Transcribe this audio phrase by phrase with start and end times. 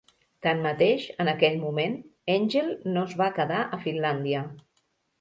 [0.45, 1.95] Tanmateix, en aquell moment,
[2.39, 4.47] Engel no es va quedar a Finlàndia.